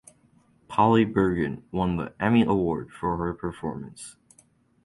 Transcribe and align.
Polly 0.67 1.05
Bergen 1.05 1.63
won 1.71 1.97
the 1.97 2.11
Emmy 2.19 2.41
Award 2.41 2.89
for 2.91 3.17
her 3.17 3.35
performance. 3.35 4.15